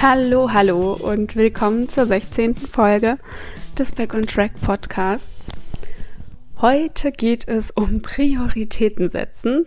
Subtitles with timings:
[0.00, 2.54] Hallo, hallo und willkommen zur 16.
[2.54, 3.18] Folge
[3.76, 5.48] des Back on Track Podcasts.
[6.60, 9.66] Heute geht es um Prioritäten setzen,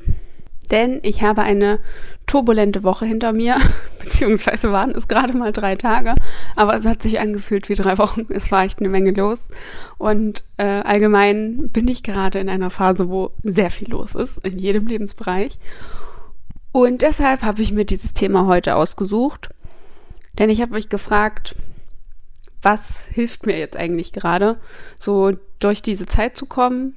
[0.72, 1.80] denn ich habe eine
[2.28, 3.58] turbulente Woche hinter mir,
[4.02, 6.16] beziehungsweise waren es gerade mal drei Tage,
[6.56, 8.26] aber es hat sich angefühlt wie drei Wochen.
[8.30, 9.50] Es war echt eine Menge los
[9.98, 14.58] und äh, allgemein bin ich gerade in einer Phase, wo sehr viel los ist, in
[14.58, 15.60] jedem Lebensbereich.
[16.72, 19.50] Und deshalb habe ich mir dieses Thema heute ausgesucht
[20.34, 21.56] denn ich habe mich gefragt,
[22.62, 24.60] was hilft mir jetzt eigentlich gerade,
[25.00, 26.96] so durch diese Zeit zu kommen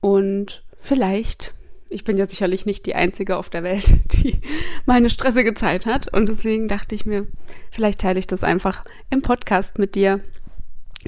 [0.00, 1.54] und vielleicht,
[1.88, 4.40] ich bin ja sicherlich nicht die Einzige auf der Welt, die
[4.84, 7.26] meine stressige Zeit hat und deswegen dachte ich mir,
[7.70, 10.20] vielleicht teile ich das einfach im Podcast mit dir,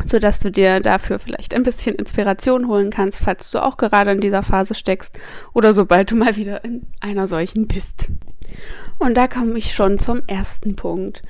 [0.06, 4.12] so dass du dir dafür vielleicht ein bisschen Inspiration holen kannst, falls du auch gerade
[4.12, 5.18] in dieser Phase steckst
[5.52, 8.08] oder sobald du mal wieder in einer solchen bist.
[8.98, 11.22] Und da komme ich schon zum ersten Punkt.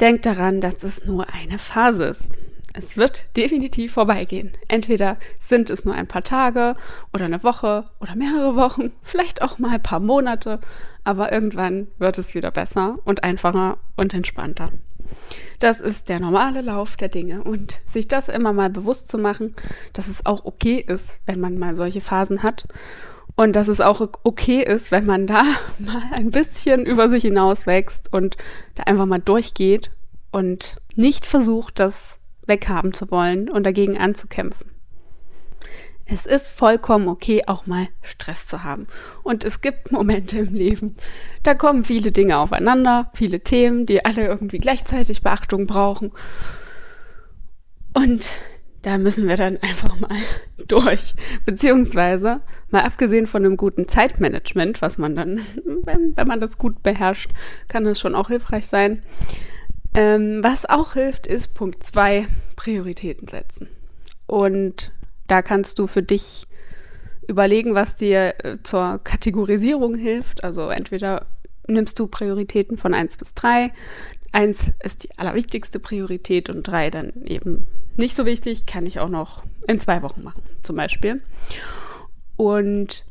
[0.00, 2.28] Denk daran, dass es nur eine Phase ist.
[2.72, 4.52] Es wird definitiv vorbeigehen.
[4.68, 6.76] Entweder sind es nur ein paar Tage
[7.12, 10.60] oder eine Woche oder mehrere Wochen, vielleicht auch mal ein paar Monate,
[11.02, 14.70] aber irgendwann wird es wieder besser und einfacher und entspannter.
[15.58, 19.56] Das ist der normale Lauf der Dinge und sich das immer mal bewusst zu machen,
[19.94, 22.68] dass es auch okay ist, wenn man mal solche Phasen hat
[23.36, 25.42] und dass es auch okay ist, wenn man da
[25.78, 28.36] mal ein bisschen über sich hinaus wächst und
[28.74, 29.90] da einfach mal durchgeht
[30.30, 34.70] und nicht versucht, das weghaben zu wollen und dagegen anzukämpfen.
[36.10, 38.86] Es ist vollkommen okay, auch mal Stress zu haben.
[39.22, 40.96] Und es gibt Momente im Leben,
[41.42, 46.12] da kommen viele Dinge aufeinander, viele Themen, die alle irgendwie gleichzeitig Beachtung brauchen.
[47.92, 48.26] Und
[48.82, 50.16] da müssen wir dann einfach mal
[50.68, 51.14] durch.
[51.44, 52.40] Beziehungsweise,
[52.70, 55.40] mal abgesehen von einem guten Zeitmanagement, was man dann,
[55.84, 57.30] wenn, wenn man das gut beherrscht,
[57.68, 59.02] kann es schon auch hilfreich sein.
[59.94, 62.26] Ähm, was auch hilft, ist Punkt zwei
[62.56, 63.68] Prioritäten setzen.
[64.26, 64.92] Und
[65.26, 66.46] da kannst du für dich
[67.26, 70.44] überlegen, was dir äh, zur Kategorisierung hilft.
[70.44, 71.26] Also entweder
[71.66, 73.72] nimmst du Prioritäten von eins bis drei.
[74.32, 77.66] Eins ist die allerwichtigste Priorität und drei dann eben
[77.96, 81.22] nicht so wichtig, kann ich auch noch in zwei Wochen machen, zum Beispiel.
[82.36, 83.04] Und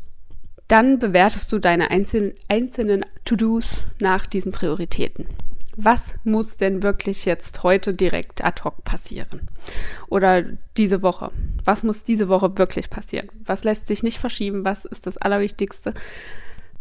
[0.68, 5.28] dann bewertest du deine einzelnen, einzelnen To-Dos nach diesen Prioritäten.
[5.80, 9.48] Was muss denn wirklich jetzt heute direkt ad hoc passieren?
[10.10, 10.44] Oder
[10.76, 11.32] diese Woche?
[11.64, 13.30] Was muss diese Woche wirklich passieren?
[13.46, 14.66] Was lässt sich nicht verschieben?
[14.66, 15.94] Was ist das Allerwichtigste?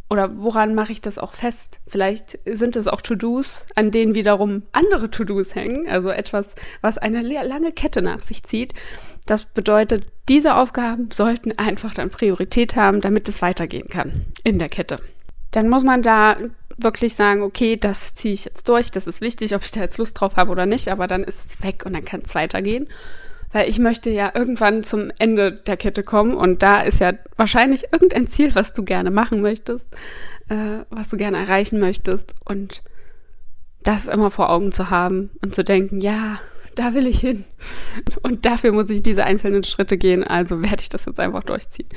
[0.08, 1.80] Oder woran mache ich das auch fest?
[1.86, 7.22] Vielleicht sind es auch To-Dos, an denen wiederum andere To-Dos hängen, also etwas, was eine
[7.22, 8.72] lange Kette nach sich zieht.
[9.26, 14.68] Das bedeutet, diese Aufgaben sollten einfach dann Priorität haben, damit es weitergehen kann in der
[14.68, 15.00] Kette.
[15.50, 16.36] Dann muss man da
[16.76, 19.98] wirklich sagen, okay, das ziehe ich jetzt durch, das ist wichtig, ob ich da jetzt
[19.98, 22.86] Lust drauf habe oder nicht, aber dann ist es weg und dann kann es weitergehen
[23.52, 27.92] weil ich möchte ja irgendwann zum Ende der Kette kommen und da ist ja wahrscheinlich
[27.92, 29.88] irgendein Ziel, was du gerne machen möchtest,
[30.48, 32.82] äh, was du gerne erreichen möchtest und
[33.82, 36.38] das immer vor Augen zu haben und zu denken, ja,
[36.76, 37.44] da will ich hin.
[38.22, 41.88] Und dafür muss ich diese einzelnen Schritte gehen, also werde ich das jetzt einfach durchziehen.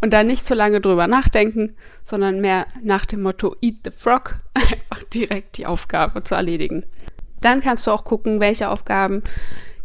[0.00, 4.40] Und da nicht so lange drüber nachdenken, sondern mehr nach dem Motto Eat the Frog,
[4.54, 6.84] einfach direkt die Aufgabe zu erledigen.
[7.40, 9.22] Dann kannst du auch gucken, welche Aufgaben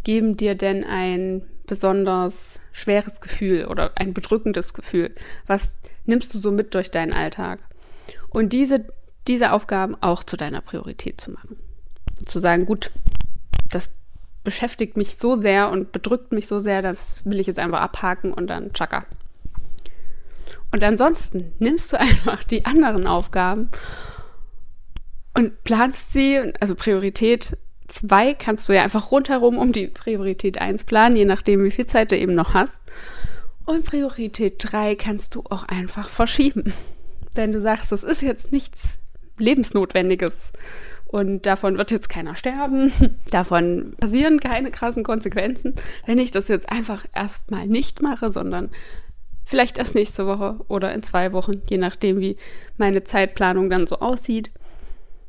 [0.04, 5.14] geben dir denn ein besonders schweres Gefühl oder ein bedrückendes Gefühl?
[5.46, 7.60] Was nimmst du so mit durch deinen Alltag?
[8.30, 8.86] Und diese,
[9.28, 11.58] diese Aufgaben auch zu deiner Priorität zu machen.
[12.26, 12.92] Zu sagen, gut,
[13.70, 13.92] das
[14.44, 18.34] beschäftigt mich so sehr und bedrückt mich so sehr, das will ich jetzt einfach abhaken
[18.34, 19.06] und dann tschakka.
[20.72, 23.70] Und ansonsten nimmst du einfach die anderen Aufgaben
[25.34, 27.58] und planst sie, also Priorität
[27.90, 31.86] 2 kannst du ja einfach rundherum um die Priorität 1 planen, je nachdem, wie viel
[31.86, 32.80] Zeit du eben noch hast.
[33.66, 36.74] Und Priorität 3 kannst du auch einfach verschieben.
[37.36, 38.98] Wenn du sagst, das ist jetzt nichts
[39.38, 40.52] Lebensnotwendiges
[41.06, 42.92] und davon wird jetzt keiner sterben,
[43.32, 45.76] davon passieren keine krassen Konsequenzen,
[46.06, 48.70] wenn ich das jetzt einfach erstmal nicht mache, sondern
[49.46, 52.38] vielleicht erst nächste Woche oder in zwei Wochen, je nachdem, wie
[52.78, 54.52] meine Zeitplanung dann so aussieht,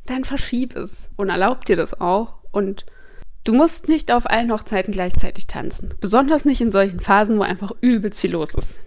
[0.07, 2.87] dann verschieb es und erlaub dir das auch und
[3.45, 5.95] du musst nicht auf allen Hochzeiten gleichzeitig tanzen.
[6.01, 8.79] Besonders nicht in solchen Phasen, wo einfach übelst viel los ist.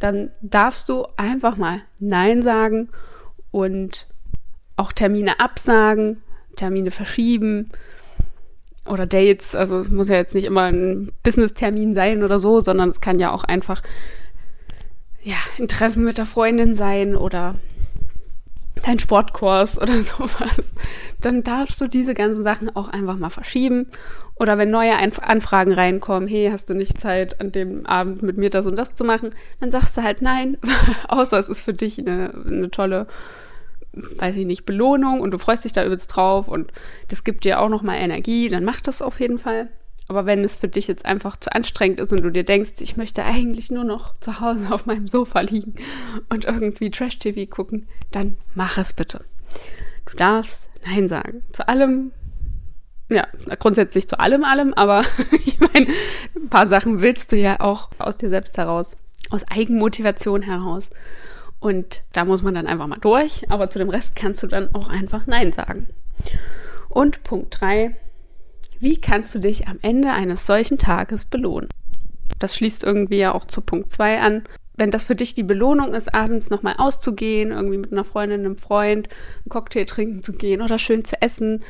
[0.00, 2.88] Dann darfst du einfach mal Nein sagen
[3.50, 4.06] und
[4.76, 6.22] auch Termine absagen,
[6.56, 7.70] Termine verschieben
[8.86, 9.54] oder Dates.
[9.54, 13.18] Also es muss ja jetzt nicht immer ein Business-Termin sein oder so, sondern es kann
[13.18, 13.82] ja auch einfach
[15.22, 17.56] ja, ein Treffen mit der Freundin sein oder
[18.84, 20.74] dein Sportkurs oder sowas,
[21.20, 23.86] dann darfst du diese ganzen Sachen auch einfach mal verschieben.
[24.34, 28.50] Oder wenn neue Anfragen reinkommen, hey, hast du nicht Zeit, an dem Abend mit mir
[28.50, 29.30] das und das zu machen,
[29.60, 30.56] dann sagst du halt nein,
[31.08, 33.08] außer es ist für dich eine, eine tolle,
[33.92, 36.72] weiß ich nicht, Belohnung und du freust dich da übelst drauf und
[37.08, 39.70] das gibt dir auch nochmal Energie, dann mach das auf jeden Fall.
[40.08, 42.96] Aber wenn es für dich jetzt einfach zu anstrengend ist und du dir denkst, ich
[42.96, 45.74] möchte eigentlich nur noch zu Hause auf meinem Sofa liegen
[46.30, 49.24] und irgendwie Trash-TV gucken, dann mach es bitte.
[50.10, 51.42] Du darfst Nein sagen.
[51.52, 52.12] Zu allem,
[53.10, 53.26] ja,
[53.58, 55.04] grundsätzlich zu allem, allem, aber
[55.44, 55.88] ich meine,
[56.34, 58.92] ein paar Sachen willst du ja auch aus dir selbst heraus,
[59.28, 60.88] aus Eigenmotivation heraus.
[61.60, 64.74] Und da muss man dann einfach mal durch, aber zu dem Rest kannst du dann
[64.74, 65.88] auch einfach Nein sagen.
[66.88, 67.96] Und Punkt drei
[68.80, 71.68] wie kannst du dich am Ende eines solchen Tages belohnen?
[72.38, 74.44] Das schließt irgendwie ja auch zu Punkt 2 an.
[74.76, 78.56] Wenn das für dich die Belohnung ist, abends nochmal auszugehen, irgendwie mit einer Freundin, einem
[78.56, 81.64] Freund, einen Cocktail trinken zu gehen oder schön zu essen,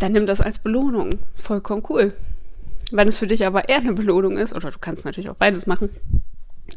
[0.00, 1.20] dann nimm das als Belohnung.
[1.36, 2.14] Vollkommen cool.
[2.90, 5.66] Wenn es für dich aber eher eine Belohnung ist, oder du kannst natürlich auch beides
[5.66, 5.90] machen,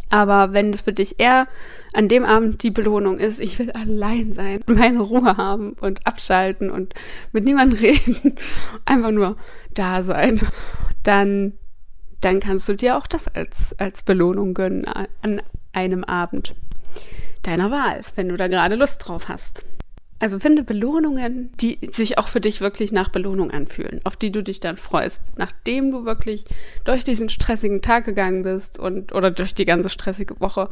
[0.09, 1.47] aber wenn es für dich eher
[1.93, 6.69] an dem Abend die Belohnung ist, ich will allein sein, meine Ruhe haben und abschalten
[6.69, 6.93] und
[7.31, 8.35] mit niemandem reden,
[8.85, 9.37] einfach nur
[9.73, 10.39] da sein,
[11.03, 11.53] dann,
[12.21, 15.41] dann kannst du dir auch das als, als Belohnung gönnen an
[15.73, 16.55] einem Abend
[17.43, 19.63] deiner Wahl, wenn du da gerade Lust drauf hast.
[20.19, 24.41] Also finde Belohnungen, die sich auch für dich wirklich nach Belohnung anfühlen, auf die du
[24.41, 26.45] dich dann freust, nachdem du wirklich
[26.85, 30.69] durch diesen stressigen Tag gegangen bist und oder durch die ganze stressige Woche.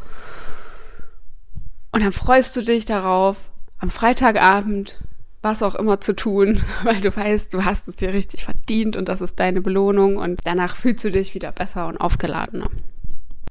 [1.92, 3.38] Und dann freust du dich darauf,
[3.78, 4.98] am Freitagabend
[5.46, 9.08] was auch immer zu tun, weil du weißt, du hast es dir richtig verdient und
[9.08, 12.70] das ist deine Belohnung und danach fühlst du dich wieder besser und aufgeladener.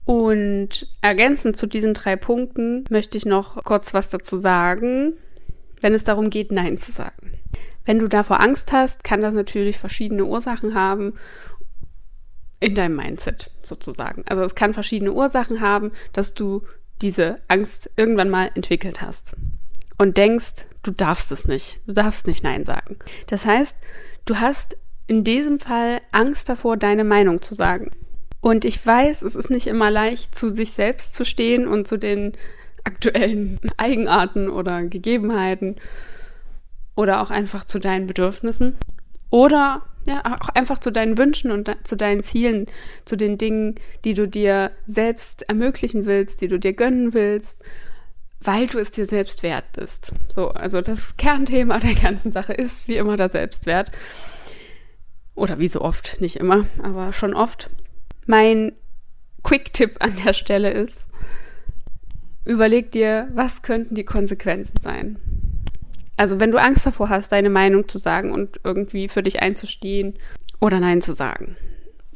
[0.05, 5.15] Und ergänzend zu diesen drei Punkten möchte ich noch kurz was dazu sagen,
[5.85, 7.39] wenn es darum geht, Nein zu sagen.
[7.85, 11.13] Wenn du davor Angst hast, kann das natürlich verschiedene Ursachen haben
[12.59, 14.25] in deinem Mindset sozusagen.
[14.27, 16.63] Also es kann verschiedene Ursachen haben, dass du
[17.03, 19.37] diese Angst irgendwann mal entwickelt hast
[19.99, 22.99] und denkst, du darfst es nicht, du darfst nicht Nein sagen.
[23.27, 23.77] Das heißt,
[24.25, 27.91] du hast in diesem Fall Angst davor, deine Meinung zu sagen.
[28.41, 31.99] Und ich weiß, es ist nicht immer leicht, zu sich selbst zu stehen und zu
[31.99, 32.33] den
[32.85, 35.77] aktuellen Eigenarten oder Gegebenheiten
[36.95, 38.77] oder auch einfach zu deinen Bedürfnissen
[39.31, 42.67] oder ja, auch einfach zu deinen Wünschen und zu deinen Zielen,
[43.05, 47.57] zu den Dingen, die du dir selbst ermöglichen willst, die du dir gönnen willst,
[48.41, 50.13] weil du es dir selbst wert bist.
[50.29, 53.91] So, also das Kernthema der ganzen Sache ist wie immer der Selbstwert.
[55.35, 57.71] Oder wie so oft, nicht immer, aber schon oft.
[58.27, 58.73] Mein
[59.43, 61.07] Quick-Tipp an der Stelle ist,
[62.45, 65.19] überleg dir, was könnten die Konsequenzen sein.
[66.17, 70.15] Also wenn du Angst davor hast, deine Meinung zu sagen und irgendwie für dich einzustehen
[70.61, 71.57] oder Nein zu sagen,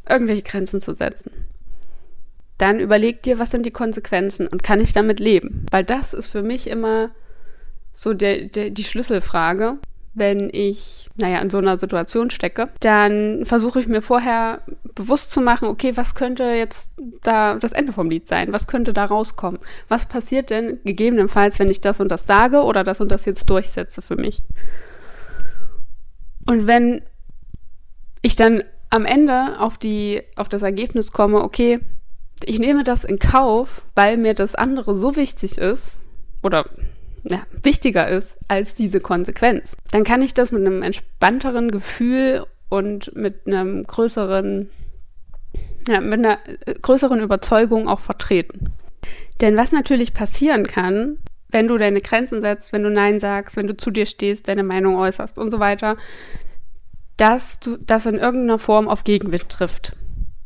[0.08, 1.32] irgendwelche Grenzen zu setzen,
[2.58, 5.66] dann überleg dir, was sind die Konsequenzen und kann ich damit leben?
[5.70, 7.10] Weil das ist für mich immer
[7.92, 9.78] so der, der, die Schlüsselfrage
[10.14, 14.62] wenn ich, naja, in so einer Situation stecke, dann versuche ich mir vorher
[14.94, 16.90] bewusst zu machen, okay, was könnte jetzt
[17.22, 18.52] da das Ende vom Lied sein?
[18.52, 19.60] Was könnte da rauskommen?
[19.88, 23.49] Was passiert denn gegebenenfalls, wenn ich das und das sage oder das und das jetzt
[23.49, 24.43] durchsetze für mich?
[26.47, 27.02] Und wenn
[28.23, 31.80] ich dann am Ende auf die, auf das Ergebnis komme, okay,
[32.44, 36.00] ich nehme das in Kauf, weil mir das andere so wichtig ist,
[36.42, 36.66] oder
[37.28, 43.14] ja, wichtiger ist als diese Konsequenz, dann kann ich das mit einem entspannteren Gefühl und
[43.14, 44.70] mit einem größeren,
[45.88, 46.38] ja, mit einer
[46.82, 48.73] größeren Überzeugung auch vertreten.
[49.40, 51.18] Denn was natürlich passieren kann,
[51.50, 54.64] wenn du deine Grenzen setzt, wenn du Nein sagst, wenn du zu dir stehst, deine
[54.64, 55.97] Meinung äußerst und so weiter,
[57.16, 59.97] dass du das in irgendeiner Form auf Gegenwind trifft.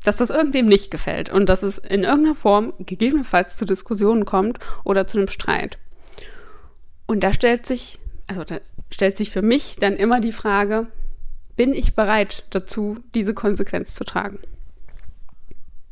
[0.05, 4.59] Dass das irgendwem nicht gefällt und dass es in irgendeiner Form gegebenenfalls zu Diskussionen kommt
[4.85, 5.79] oder zu einem Streit.
[7.13, 8.59] Und da stellt sich, also da
[8.91, 10.87] stellt sich für mich dann immer die Frage,
[11.57, 14.39] bin ich bereit dazu, diese Konsequenz zu tragen?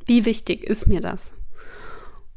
[0.06, 1.34] Wie wichtig ist mir das?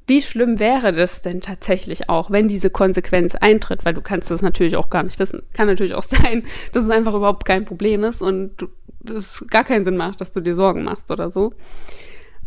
[0.06, 3.86] Wie schlimm wäre das denn tatsächlich auch, wenn diese Konsequenz eintritt?
[3.86, 5.44] Weil du kannst das natürlich auch gar nicht wissen.
[5.54, 8.68] Kann natürlich auch sein, dass es einfach überhaupt kein Problem ist und
[9.10, 11.54] es gar keinen Sinn macht, dass du dir Sorgen machst oder so.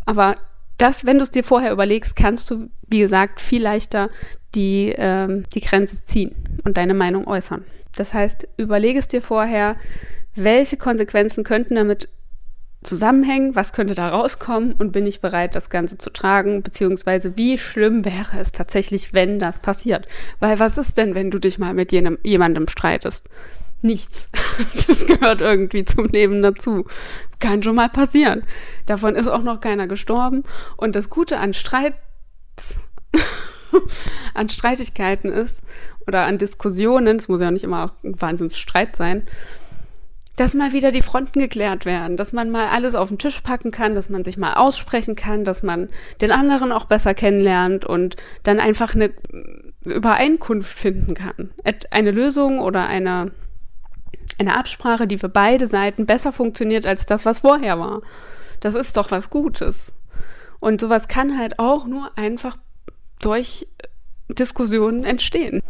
[0.05, 0.35] Aber
[0.77, 4.11] das, wenn du es dir vorher überlegst, kannst du, wie gesagt, viel leichter
[4.55, 7.65] die, ähm, die Grenze ziehen und deine Meinung äußern.
[7.95, 9.75] Das heißt, überlege es dir vorher,
[10.35, 12.09] welche Konsequenzen könnten damit
[12.83, 17.57] Zusammenhängen, was könnte da rauskommen und bin ich bereit, das Ganze zu tragen, beziehungsweise wie
[17.57, 20.07] schlimm wäre es tatsächlich, wenn das passiert.
[20.39, 23.29] Weil was ist denn, wenn du dich mal mit jenem, jemandem streitest?
[23.81, 24.29] Nichts.
[24.87, 26.85] Das gehört irgendwie zum Leben dazu.
[27.39, 28.41] Kann schon mal passieren.
[28.87, 30.43] Davon ist auch noch keiner gestorben.
[30.77, 32.79] Und das Gute an Streits,
[34.33, 35.61] an Streitigkeiten ist,
[36.07, 39.23] oder an Diskussionen, es muss ja nicht immer ein Wahnsinnsstreit sein,
[40.37, 43.71] dass mal wieder die Fronten geklärt werden, dass man mal alles auf den Tisch packen
[43.71, 45.89] kann, dass man sich mal aussprechen kann, dass man
[46.21, 49.11] den anderen auch besser kennenlernt und dann einfach eine
[49.83, 51.49] Übereinkunft finden kann.
[51.89, 53.31] Eine Lösung oder eine,
[54.37, 58.01] eine Absprache, die für beide Seiten besser funktioniert als das, was vorher war.
[58.59, 59.93] Das ist doch was Gutes.
[60.59, 62.57] Und sowas kann halt auch nur einfach
[63.19, 63.67] durch
[64.29, 65.61] Diskussionen entstehen.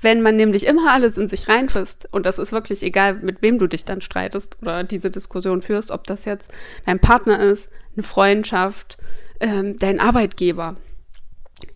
[0.00, 3.58] Wenn man nämlich immer alles in sich reinfrisst, und das ist wirklich egal, mit wem
[3.58, 6.50] du dich dann streitest oder diese Diskussion führst, ob das jetzt
[6.86, 8.98] dein Partner ist, eine Freundschaft,
[9.40, 10.76] ähm, dein Arbeitgeber.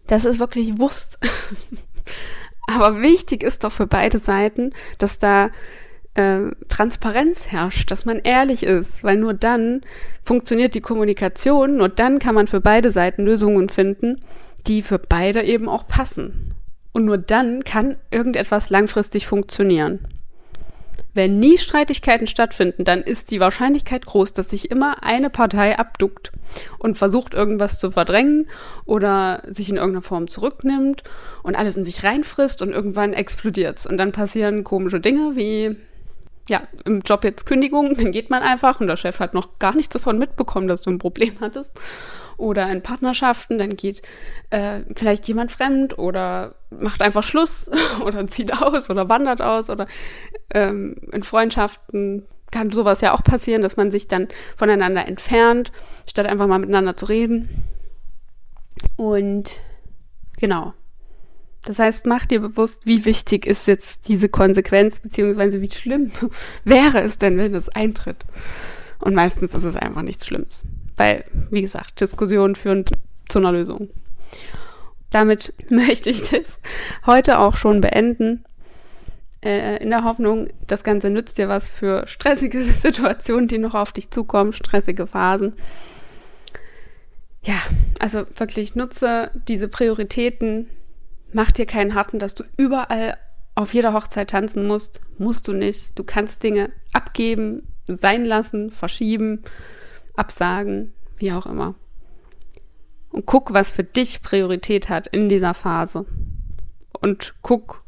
[0.06, 1.18] Das ist wirklich Wurst.
[2.68, 5.50] Aber wichtig ist doch für beide Seiten, dass da
[6.14, 9.80] äh, Transparenz herrscht, dass man ehrlich ist, weil nur dann
[10.22, 14.20] funktioniert die Kommunikation, nur dann kann man für beide Seiten Lösungen finden,
[14.66, 16.54] die für beide eben auch passen.
[16.92, 20.00] Und nur dann kann irgendetwas langfristig funktionieren.
[21.14, 26.32] Wenn nie Streitigkeiten stattfinden, dann ist die Wahrscheinlichkeit groß, dass sich immer eine Partei abduckt
[26.78, 28.48] und versucht, irgendwas zu verdrängen
[28.86, 31.02] oder sich in irgendeiner Form zurücknimmt
[31.42, 33.86] und alles in sich reinfrisst und irgendwann explodiert's.
[33.86, 35.76] Und dann passieren komische Dinge wie,
[36.48, 39.74] ja, im Job jetzt Kündigung, dann geht man einfach und der Chef hat noch gar
[39.74, 41.72] nichts davon mitbekommen, dass du ein Problem hattest
[42.36, 44.02] oder in Partnerschaften, dann geht
[44.50, 47.70] äh, vielleicht jemand fremd oder macht einfach Schluss
[48.04, 49.86] oder zieht aus oder wandert aus oder
[50.52, 55.72] ähm, in Freundschaften kann sowas ja auch passieren, dass man sich dann voneinander entfernt,
[56.06, 57.64] statt einfach mal miteinander zu reden.
[58.96, 59.62] Und
[60.38, 60.74] genau.
[61.64, 66.10] Das heißt, mach dir bewusst, wie wichtig ist jetzt diese Konsequenz, beziehungsweise wie schlimm
[66.64, 68.24] wäre es denn, wenn es eintritt.
[68.98, 70.64] Und meistens ist es einfach nichts Schlimmes.
[70.96, 72.84] Weil, wie gesagt, Diskussionen führen
[73.28, 73.90] zu einer Lösung.
[75.10, 76.58] Damit möchte ich das
[77.06, 78.44] heute auch schon beenden.
[79.44, 83.92] Äh, in der Hoffnung, das Ganze nützt dir was für stressige Situationen, die noch auf
[83.92, 85.54] dich zukommen, stressige Phasen.
[87.44, 87.60] Ja,
[87.98, 90.68] also wirklich nutze diese Prioritäten.
[91.32, 93.16] Mach dir keinen harten, dass du überall
[93.54, 95.00] auf jeder Hochzeit tanzen musst.
[95.18, 95.98] Musst du nicht.
[95.98, 99.42] Du kannst Dinge abgeben, sein lassen, verschieben
[100.14, 101.74] absagen, wie auch immer.
[103.10, 106.06] Und guck, was für dich Priorität hat in dieser Phase.
[107.00, 107.82] Und guck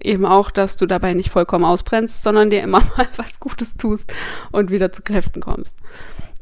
[0.00, 4.14] eben auch, dass du dabei nicht vollkommen ausbrennst, sondern dir immer mal was Gutes tust
[4.52, 5.76] und wieder zu Kräften kommst.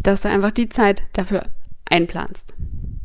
[0.01, 1.45] Dass du einfach die Zeit dafür
[1.89, 2.55] einplanst.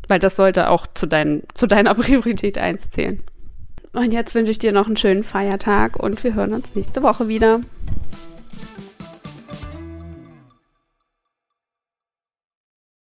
[0.08, 3.22] Weil das sollte auch zu, dein, zu deiner Priorität eins zählen.
[3.92, 7.28] Und jetzt wünsche ich dir noch einen schönen Feiertag und wir hören uns nächste Woche
[7.28, 7.60] wieder.